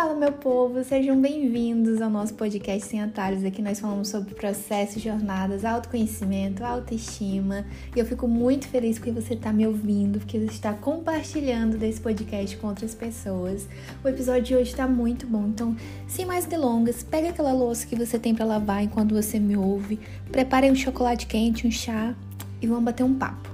[0.00, 3.44] Fala, meu povo, sejam bem-vindos ao nosso podcast Sem Atalhos.
[3.44, 7.66] Aqui nós falamos sobre processos, jornadas, autoconhecimento, autoestima.
[7.94, 12.00] E eu fico muito feliz porque você está me ouvindo, porque você está compartilhando desse
[12.00, 13.68] podcast com outras pessoas.
[14.02, 15.76] O episódio de hoje está muito bom, então,
[16.08, 20.00] sem mais delongas, pega aquela louça que você tem para lavar enquanto você me ouve,
[20.32, 22.14] prepare um chocolate quente, um chá
[22.62, 23.50] e vamos bater um papo.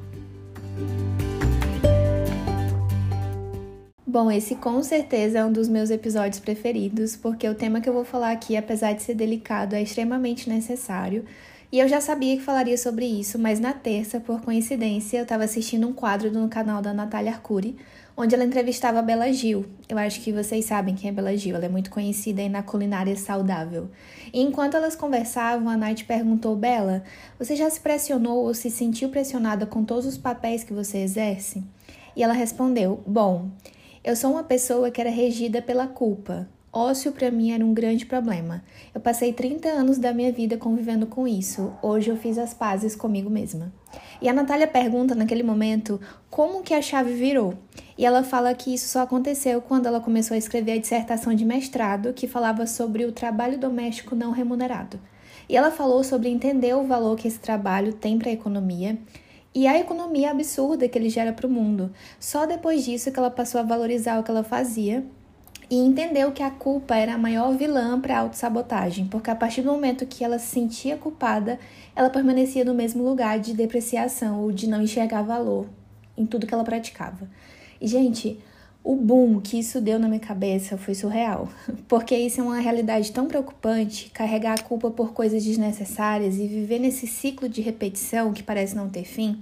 [4.17, 7.93] Bom, esse com certeza é um dos meus episódios preferidos, porque o tema que eu
[7.93, 11.27] vou falar aqui, apesar de ser delicado, é extremamente necessário.
[11.71, 15.45] E eu já sabia que falaria sobre isso, mas na terça, por coincidência, eu estava
[15.45, 17.77] assistindo um quadro no canal da Natália Arcuri,
[18.17, 19.67] onde ela entrevistava a Bela Gil.
[19.87, 22.63] Eu acho que vocês sabem quem é Bela Gil, ela é muito conhecida aí na
[22.63, 23.91] culinária saudável.
[24.33, 27.05] E enquanto elas conversavam, a Nath perguntou: Bela,
[27.39, 31.63] você já se pressionou ou se sentiu pressionada com todos os papéis que você exerce?
[32.17, 33.51] E ela respondeu: Bom,
[34.07, 36.49] eu sou uma pessoa que era regida pela culpa.
[36.73, 38.63] Ócio para mim era um grande problema.
[38.95, 41.73] Eu passei 30 anos da minha vida convivendo com isso.
[41.83, 43.73] Hoje eu fiz as pazes comigo mesma.
[44.23, 46.01] E a Natália pergunta naquele momento
[46.31, 47.55] como que a chave virou.
[47.99, 51.45] E ela fala que isso só aconteceu quando ela começou a escrever a dissertação de
[51.45, 55.01] mestrado que falava sobre o trabalho doméstico não remunerado.
[55.49, 58.97] E ela falou sobre entender o valor que esse trabalho tem para a economia
[59.57, 61.91] e a economia absurda que ele gera para o mundo.
[62.21, 65.03] Só depois disso que ela passou a valorizar o que ela fazia
[65.71, 69.63] e entendeu que a culpa era a maior vilã para a autossabotagem, porque a partir
[69.63, 71.59] do momento que ela se sentia culpada,
[71.97, 75.67] ela permanecia no mesmo lugar de depreciação ou de não enxergar valor
[76.19, 77.27] em tudo que ela praticava.
[77.81, 78.39] E, gente,
[78.87, 81.49] o boom que isso deu na minha cabeça foi surreal,
[81.89, 86.79] porque isso é uma realidade tão preocupante, carregar a culpa por coisas desnecessárias e viver
[86.79, 89.41] nesse ciclo de repetição que parece não ter fim.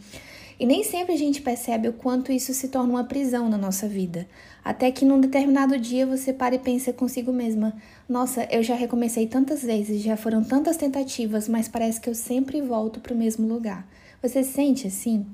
[0.59, 3.87] E nem sempre a gente percebe o quanto isso se torna uma prisão na nossa
[3.87, 4.27] vida.
[4.65, 7.75] Até que num determinado dia você para e pensa consigo mesma:
[8.09, 12.63] Nossa, eu já recomecei tantas vezes, já foram tantas tentativas, mas parece que eu sempre
[12.63, 13.87] volto para o mesmo lugar.
[14.23, 15.27] Você se sente assim?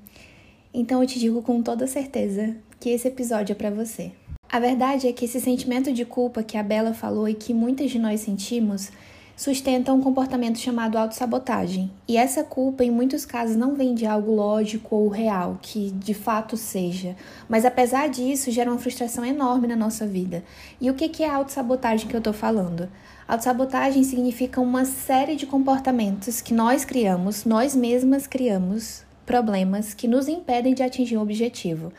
[0.73, 4.13] Então eu te digo com toda certeza que esse episódio é para você.
[4.49, 7.91] A verdade é que esse sentimento de culpa que a Bela falou e que muitas
[7.91, 8.91] de nós sentimos
[9.37, 11.91] sustenta um comportamento chamado autossabotagem.
[12.07, 16.13] E essa culpa, em muitos casos, não vem de algo lógico ou real, que de
[16.13, 17.17] fato seja.
[17.49, 20.45] Mas apesar disso, gera uma frustração enorme na nossa vida.
[20.79, 22.87] E o que é a autossabotagem que eu estou falando?
[23.27, 30.29] Autossabotagem significa uma série de comportamentos que nós criamos, nós mesmas criamos, problemas que nos
[30.29, 31.93] impedem de atingir um objetivo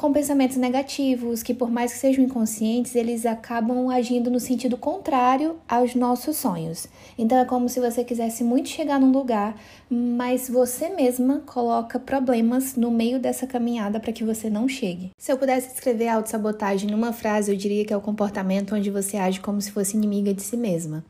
[0.00, 5.56] com pensamentos negativos, que por mais que sejam inconscientes, eles acabam agindo no sentido contrário
[5.68, 6.86] aos nossos sonhos.
[7.18, 9.60] Então é como se você quisesse muito chegar num lugar,
[9.90, 15.10] mas você mesma coloca problemas no meio dessa caminhada para que você não chegue.
[15.18, 18.90] Se eu pudesse descrever a autossabotagem numa frase, eu diria que é o comportamento onde
[18.90, 21.04] você age como se fosse inimiga de si mesma.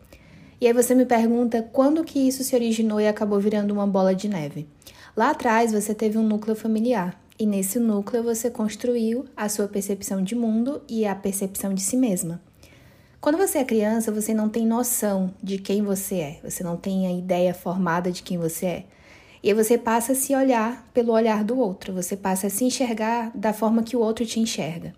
[0.60, 4.16] E aí você me pergunta quando que isso se originou e acabou virando uma bola
[4.16, 4.66] de neve.
[5.16, 10.22] Lá atrás você teve um núcleo familiar, e nesse núcleo você construiu a sua percepção
[10.22, 12.40] de mundo e a percepção de si mesma.
[13.20, 17.06] Quando você é criança, você não tem noção de quem você é, você não tem
[17.06, 18.84] a ideia formada de quem você é.
[19.42, 22.64] E aí você passa a se olhar pelo olhar do outro, você passa a se
[22.64, 24.94] enxergar da forma que o outro te enxerga.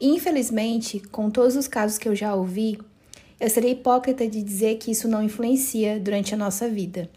[0.00, 2.78] E infelizmente, com todos os casos que eu já ouvi,
[3.40, 7.10] eu seria hipócrita de dizer que isso não influencia durante a nossa vida.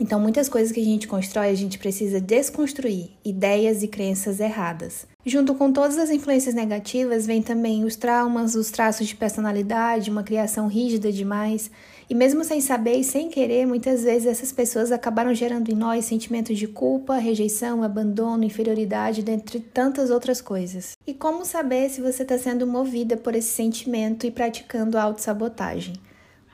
[0.00, 5.06] Então, muitas coisas que a gente constrói, a gente precisa desconstruir ideias e crenças erradas.
[5.24, 10.22] Junto com todas as influências negativas, vem também os traumas, os traços de personalidade, uma
[10.22, 11.70] criação rígida demais.
[12.10, 16.04] E mesmo sem saber e sem querer, muitas vezes essas pessoas acabaram gerando em nós
[16.04, 20.92] sentimentos de culpa, rejeição, abandono, inferioridade, dentre tantas outras coisas.
[21.06, 25.94] E como saber se você está sendo movida por esse sentimento e praticando autossabotagem?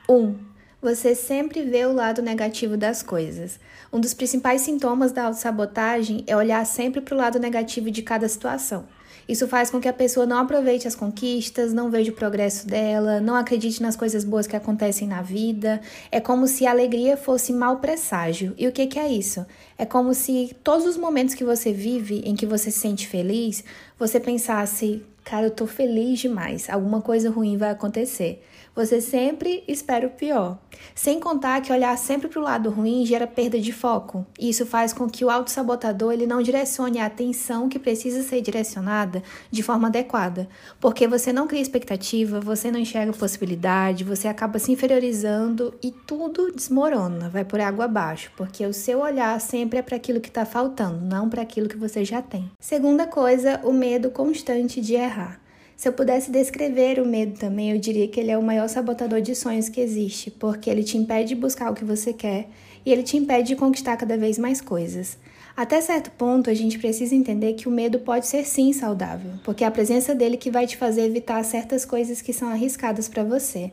[0.07, 0.13] 1.
[0.13, 0.50] Um,
[0.81, 3.59] você sempre vê o lado negativo das coisas.
[3.93, 8.27] Um dos principais sintomas da autossabotagem é olhar sempre para o lado negativo de cada
[8.27, 8.85] situação.
[9.29, 13.21] Isso faz com que a pessoa não aproveite as conquistas, não veja o progresso dela,
[13.21, 15.79] não acredite nas coisas boas que acontecem na vida.
[16.11, 18.53] É como se a alegria fosse mau presságio.
[18.57, 19.45] E o que, que é isso?
[19.77, 23.63] É como se todos os momentos que você vive, em que você se sente feliz,
[23.97, 28.43] você pensasse: cara, eu tô feliz demais, alguma coisa ruim vai acontecer.
[28.73, 30.57] Você sempre espera o pior.
[30.95, 34.25] Sem contar que olhar sempre para o lado ruim gera perda de foco.
[34.39, 38.39] E isso faz com que o autossabotador ele não direcione a atenção que precisa ser
[38.39, 39.21] direcionada
[39.51, 40.47] de forma adequada.
[40.79, 46.53] Porque você não cria expectativa, você não enxerga possibilidade, você acaba se inferiorizando e tudo
[46.53, 48.31] desmorona, vai por água abaixo.
[48.37, 51.77] Porque o seu olhar sempre é para aquilo que está faltando, não para aquilo que
[51.77, 52.49] você já tem.
[52.57, 55.41] Segunda coisa, o medo constante de errar.
[55.81, 59.19] Se eu pudesse descrever o medo também, eu diria que ele é o maior sabotador
[59.19, 62.49] de sonhos que existe, porque ele te impede de buscar o que você quer
[62.85, 65.17] e ele te impede de conquistar cada vez mais coisas.
[65.57, 69.63] Até certo ponto, a gente precisa entender que o medo pode ser sim saudável, porque
[69.63, 73.23] é a presença dele que vai te fazer evitar certas coisas que são arriscadas para
[73.23, 73.71] você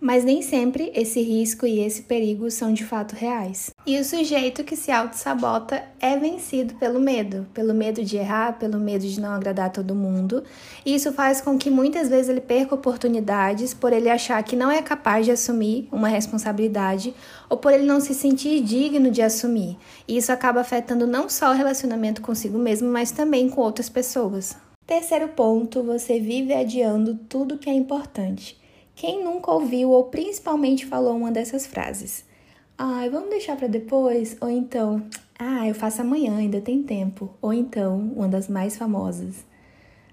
[0.00, 3.70] mas nem sempre esse risco e esse perigo são de fato reais.
[3.86, 8.78] E o sujeito que se auto-sabota é vencido pelo medo, pelo medo de errar, pelo
[8.78, 10.44] medo de não agradar todo mundo.
[10.84, 14.70] E isso faz com que muitas vezes ele perca oportunidades por ele achar que não
[14.70, 17.14] é capaz de assumir uma responsabilidade
[17.48, 19.76] ou por ele não se sentir digno de assumir.
[20.06, 24.56] E isso acaba afetando não só o relacionamento consigo mesmo, mas também com outras pessoas.
[24.86, 28.58] Terceiro ponto, você vive adiando tudo que é importante.
[28.98, 32.24] Quem nunca ouviu ou principalmente falou uma dessas frases?
[32.76, 34.36] Ai, vamos deixar para depois?
[34.40, 35.06] Ou então,
[35.38, 37.30] ah, eu faço amanhã, ainda tem tempo.
[37.40, 39.36] Ou então, uma das mais famosas.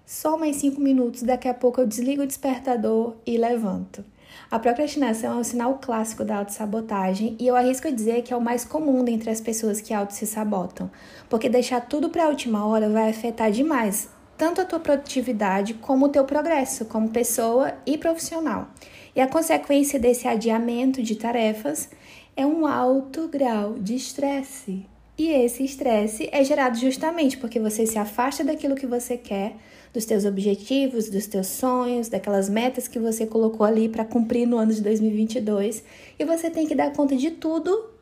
[0.06, 4.06] Só mais cinco minutos, daqui a pouco eu desligo o despertador e levanto.
[4.52, 8.42] A procrastinação é um sinal clássico da autossabotagem e eu arrisco dizer que é o
[8.42, 10.92] mais comum dentre as pessoas que auto se sabotam,
[11.28, 16.06] porque deixar tudo para a última hora vai afetar demais tanto a tua produtividade como
[16.06, 18.70] o teu progresso como pessoa e profissional.
[19.16, 21.90] E a consequência desse adiamento de tarefas
[22.36, 24.86] é um alto grau de estresse.
[25.18, 29.56] E esse estresse é gerado justamente porque você se afasta daquilo que você quer,
[29.94, 34.58] dos teus objetivos, dos teus sonhos, daquelas metas que você colocou ali para cumprir no
[34.58, 35.82] ano de 2022,
[36.20, 37.95] e você tem que dar conta de tudo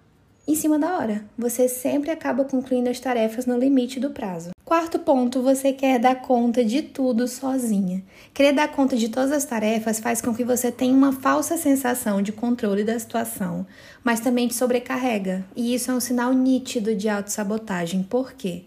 [0.47, 1.25] em cima da hora.
[1.37, 4.51] Você sempre acaba concluindo as tarefas no limite do prazo.
[4.65, 8.03] Quarto ponto, você quer dar conta de tudo sozinha.
[8.33, 12.21] Querer dar conta de todas as tarefas faz com que você tenha uma falsa sensação
[12.21, 13.67] de controle da situação,
[14.03, 15.45] mas também te sobrecarrega.
[15.55, 18.03] E isso é um sinal nítido de autossabotagem.
[18.03, 18.63] Por quê?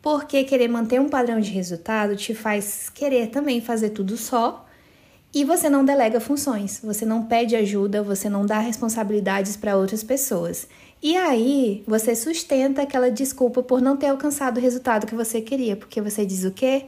[0.00, 4.64] Porque querer manter um padrão de resultado te faz querer também fazer tudo só
[5.34, 10.04] e você não delega funções, você não pede ajuda, você não dá responsabilidades para outras
[10.04, 10.68] pessoas.
[11.04, 15.76] E aí, você sustenta aquela desculpa por não ter alcançado o resultado que você queria,
[15.76, 16.86] porque você diz o quê?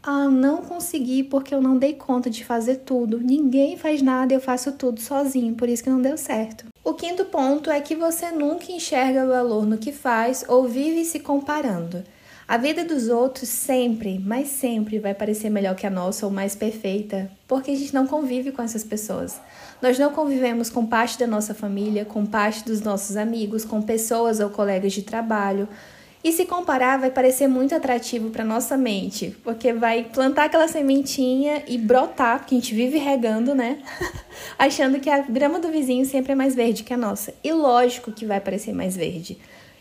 [0.00, 3.18] Ah, não consegui porque eu não dei conta de fazer tudo.
[3.18, 6.66] Ninguém faz nada, eu faço tudo sozinho, por isso que não deu certo.
[6.84, 11.04] O quinto ponto é que você nunca enxerga o valor no que faz ou vive
[11.04, 12.04] se comparando.
[12.48, 16.54] A vida dos outros sempre, mas sempre vai parecer melhor que a nossa ou mais
[16.54, 19.40] perfeita, porque a gente não convive com essas pessoas.
[19.82, 24.38] Nós não convivemos com parte da nossa família, com parte dos nossos amigos, com pessoas
[24.38, 25.68] ou colegas de trabalho.
[26.22, 31.64] E se comparar, vai parecer muito atrativo para nossa mente, porque vai plantar aquela sementinha
[31.66, 33.78] e brotar, porque a gente vive regando, né?
[34.56, 37.34] Achando que a grama do vizinho sempre é mais verde que a nossa.
[37.42, 39.36] E lógico que vai parecer mais verde.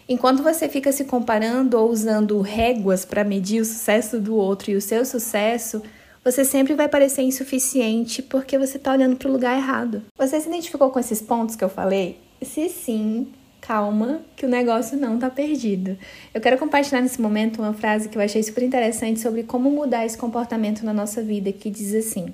[0.07, 4.75] Enquanto você fica se comparando ou usando réguas para medir o sucesso do outro e
[4.75, 5.81] o seu sucesso,
[6.23, 10.03] você sempre vai parecer insuficiente porque você está olhando para o lugar errado.
[10.15, 12.19] Você se identificou com esses pontos que eu falei?
[12.39, 13.27] Se sim,
[13.59, 15.97] calma, que o negócio não está perdido.
[16.33, 20.05] Eu quero compartilhar nesse momento uma frase que eu achei super interessante sobre como mudar
[20.05, 22.31] esse comportamento na nossa vida, que diz assim: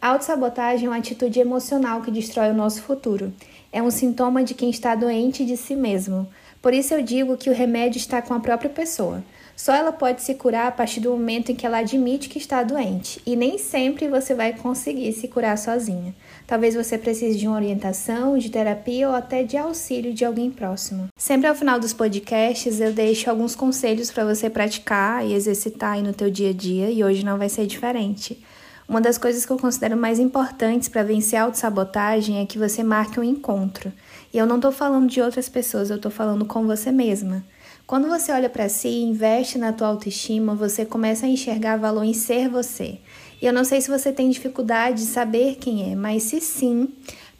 [0.00, 3.30] autossabotagem é uma atitude emocional que destrói o nosso futuro.
[3.70, 6.26] É um sintoma de quem está doente de si mesmo.
[6.64, 9.22] Por isso eu digo que o remédio está com a própria pessoa.
[9.54, 12.62] Só ela pode se curar a partir do momento em que ela admite que está
[12.62, 16.14] doente, e nem sempre você vai conseguir se curar sozinha.
[16.46, 21.08] Talvez você precise de uma orientação, de terapia ou até de auxílio de alguém próximo.
[21.18, 26.02] Sempre ao final dos podcasts eu deixo alguns conselhos para você praticar e exercitar aí
[26.02, 28.42] no teu dia a dia, e hoje não vai ser diferente.
[28.88, 32.82] Uma das coisas que eu considero mais importantes para vencer a autossabotagem é que você
[32.82, 33.92] marque um encontro.
[34.34, 37.44] E eu não estou falando de outras pessoas, eu estou falando com você mesma.
[37.86, 42.02] Quando você olha para si e investe na tua autoestima, você começa a enxergar valor
[42.02, 42.98] em ser você.
[43.40, 46.88] E eu não sei se você tem dificuldade de saber quem é, mas se sim,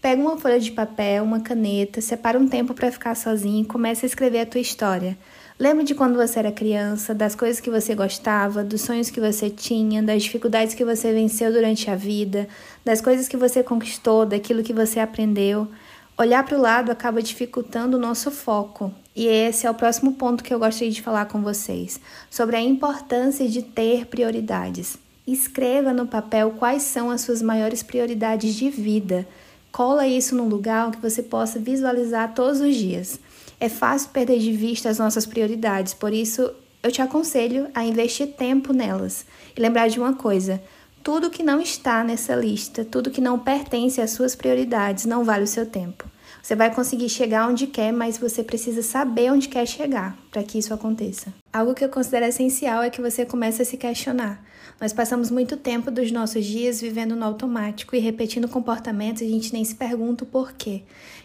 [0.01, 4.07] pega uma folha de papel, uma caneta, separa um tempo para ficar sozinho e começa
[4.07, 5.19] a escrever a tua história.
[5.59, 9.51] Lembra de quando você era criança, das coisas que você gostava, dos sonhos que você
[9.51, 12.47] tinha, das dificuldades que você venceu durante a vida,
[12.85, 15.69] das coisas que você conquistou, daquilo que você aprendeu.
[16.17, 18.93] Olhar para o lado acaba dificultando o nosso foco.
[19.17, 22.61] E esse é o próximo ponto que eu gostaria de falar com vocês, sobre a
[22.61, 24.97] importância de ter prioridades.
[25.27, 29.27] Escreva no papel quais são as suas maiores prioridades de vida.
[29.73, 33.19] Cola isso num lugar que você possa visualizar todos os dias.
[33.59, 36.49] É fácil perder de vista as nossas prioridades, por isso
[36.81, 39.27] eu te aconselho a investir tempo nelas.
[39.57, 40.63] E lembrar de uma coisa:
[41.05, 45.45] tudo que não está nessa lista, tudo que não pertence às suas prioridades, não vale
[45.45, 46.09] o seu tempo.
[46.45, 50.59] Você vai conseguir chegar onde quer, mas você precisa saber onde quer chegar para que
[50.59, 51.33] isso aconteça.
[51.51, 54.45] Algo que eu considero essencial é que você comece a se questionar.
[54.79, 59.29] Nós passamos muito tempo dos nossos dias vivendo no automático e repetindo comportamentos e a
[59.29, 60.83] gente nem se pergunta o porquê.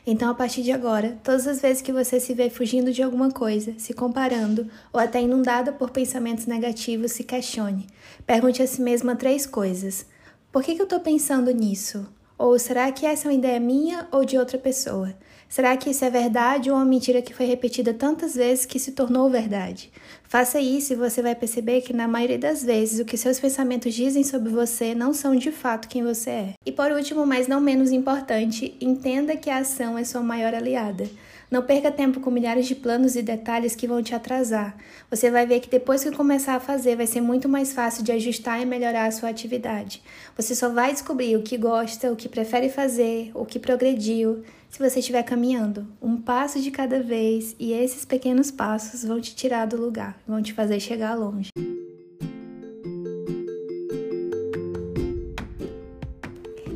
[0.08, 3.30] Então, a partir de agora, todas as vezes que você se vê fugindo de alguma
[3.30, 7.88] coisa, se comparando ou até inundada por pensamentos negativos, se questione.
[8.26, 10.06] Pergunte a si mesma três coisas:
[10.50, 12.08] Por que, que eu estou pensando nisso?
[12.40, 15.14] Ou será que essa é uma ideia minha ou de outra pessoa?
[15.50, 18.94] Será que isso é verdade ou uma mentira que foi repetida tantas vezes que se
[18.94, 19.92] tornou verdade?
[20.24, 23.94] Faça isso e você vai perceber que, na maioria das vezes, o que seus pensamentos
[23.94, 26.54] dizem sobre você não são de fato quem você é.
[26.66, 31.10] E por último, mas não menos importante, entenda que a ação é sua maior aliada.
[31.50, 34.78] Não perca tempo com milhares de planos e detalhes que vão te atrasar.
[35.10, 38.12] Você vai ver que depois que começar a fazer, vai ser muito mais fácil de
[38.12, 40.02] ajustar e melhorar a sua atividade.
[40.38, 44.78] Você só vai descobrir o que gosta, o que prefere fazer, o que progrediu, se
[44.78, 49.66] você estiver caminhando, um passo de cada vez, e esses pequenos passos vão te tirar
[49.66, 51.50] do lugar, vão te fazer chegar longe.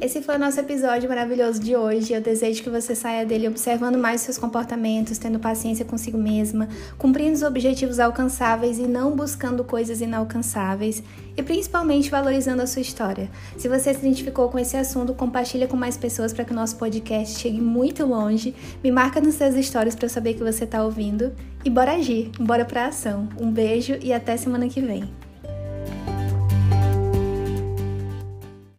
[0.03, 2.12] Esse foi o nosso episódio maravilhoso de hoje.
[2.12, 6.67] Eu desejo que você saia dele observando mais seus comportamentos, tendo paciência consigo mesma,
[6.98, 11.01] cumprindo os objetivos alcançáveis e não buscando coisas inalcançáveis,
[11.38, 13.31] e principalmente valorizando a sua história.
[13.57, 16.75] Se você se identificou com esse assunto, compartilha com mais pessoas para que o nosso
[16.75, 18.53] podcast chegue muito longe.
[18.83, 21.31] Me marca nas suas histórias para eu saber que você está ouvindo.
[21.63, 23.29] E bora agir, bora pra ação.
[23.39, 25.22] Um beijo e até semana que vem.